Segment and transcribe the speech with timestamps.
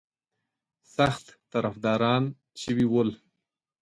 [0.95, 2.23] سخت طرفداران
[2.61, 3.09] شوي ول.